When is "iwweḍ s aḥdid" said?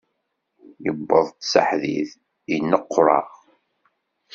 0.89-2.09